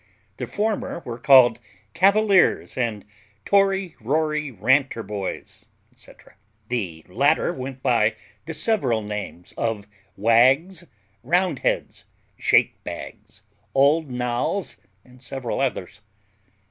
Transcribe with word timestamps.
The 0.37 0.47
former 0.47 1.03
were 1.05 1.19
called 1.19 1.59
CAVALIERS 1.93 2.75
and 2.75 3.05
TORY 3.45 3.95
RORY 3.99 4.49
RANTER 4.49 5.03
BOYS, 5.03 5.67
&c. 5.95 6.11
the 6.69 7.05
latter 7.07 7.53
went 7.53 7.83
by 7.83 8.15
the 8.47 8.55
several 8.55 9.03
names 9.03 9.53
of 9.57 9.85
WAGS, 10.17 10.87
roundheads, 11.21 12.05
shakebags, 12.35 13.43
old 13.75 14.09
nolls, 14.09 14.77
and 15.05 15.21
several 15.21 15.59
others. 15.61 16.01